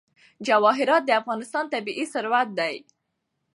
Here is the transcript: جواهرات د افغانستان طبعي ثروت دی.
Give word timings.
جواهرات 0.47 1.03
د 1.05 1.11
افغانستان 1.21 1.65
طبعي 1.73 2.05
ثروت 2.13 2.49
دی. 2.59 2.75